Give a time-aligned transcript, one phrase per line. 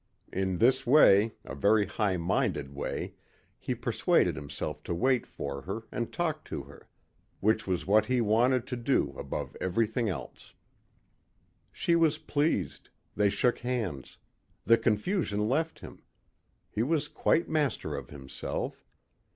[0.33, 3.13] In this way, a very high minded way,
[3.59, 6.87] he persuaded himself to wait for her and to talk to her.
[7.39, 10.55] Which was what he wanted to do above everything else.
[11.71, 12.89] She was pleased.
[13.15, 14.17] They shook hands.
[14.65, 15.99] The confusion left him.
[16.71, 18.83] He was quite master of himself.